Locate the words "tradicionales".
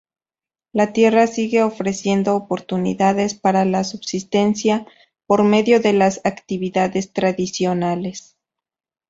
7.13-8.35